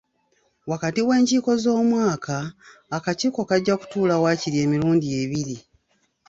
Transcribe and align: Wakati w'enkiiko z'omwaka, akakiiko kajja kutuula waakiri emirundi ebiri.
Wakati 0.71 0.99
w'enkiiko 1.07 1.49
z'omwaka, 1.63 2.37
akakiiko 2.97 3.41
kajja 3.49 3.75
kutuula 3.79 4.15
waakiri 4.23 4.57
emirundi 4.65 5.07
ebiri. 5.21 5.57